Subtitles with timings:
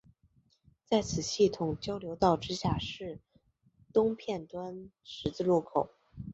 [0.83, 3.19] 在此系统交流道之下是
[3.93, 5.91] 东片端十字路口。